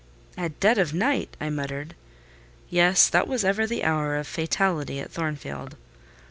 [0.35, 1.93] "At dead of night!" I muttered.
[2.71, 5.75] Yes, that was ever the hour of fatality at Thornfield.